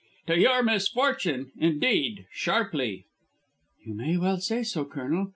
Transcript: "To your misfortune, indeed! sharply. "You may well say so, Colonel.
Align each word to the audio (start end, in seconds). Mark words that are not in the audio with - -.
"To 0.25 0.35
your 0.39 0.63
misfortune, 0.63 1.51
indeed! 1.59 2.25
sharply. 2.31 3.05
"You 3.85 3.93
may 3.93 4.17
well 4.17 4.39
say 4.39 4.63
so, 4.63 4.83
Colonel. 4.83 5.29